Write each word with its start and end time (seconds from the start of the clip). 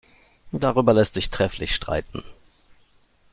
Darüber 0.51 0.95
lässt 0.95 1.13
sich 1.13 1.29
trefflich 1.29 1.75
streiten. 1.75 2.23